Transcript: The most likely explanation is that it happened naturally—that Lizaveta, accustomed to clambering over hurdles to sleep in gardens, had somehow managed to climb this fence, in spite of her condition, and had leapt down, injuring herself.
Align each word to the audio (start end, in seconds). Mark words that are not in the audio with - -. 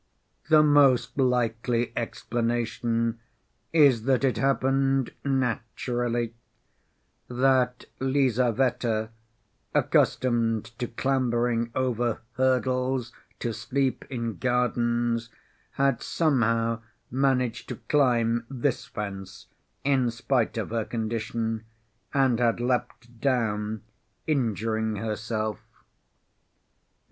The 0.49 0.63
most 0.63 1.15
likely 1.19 1.93
explanation 1.95 3.19
is 3.71 4.05
that 4.05 4.23
it 4.23 4.37
happened 4.37 5.11
naturally—that 5.23 6.33
Lizaveta, 7.99 9.11
accustomed 9.75 10.63
to 10.79 10.87
clambering 10.87 11.69
over 11.75 12.19
hurdles 12.31 13.13
to 13.37 13.53
sleep 13.53 14.03
in 14.09 14.37
gardens, 14.39 15.29
had 15.73 16.01
somehow 16.01 16.81
managed 17.11 17.69
to 17.69 17.75
climb 17.75 18.47
this 18.49 18.85
fence, 18.87 19.45
in 19.83 20.09
spite 20.09 20.57
of 20.57 20.71
her 20.71 20.83
condition, 20.85 21.63
and 22.11 22.39
had 22.39 22.59
leapt 22.59 23.19
down, 23.19 23.83
injuring 24.25 24.95
herself. 24.95 25.59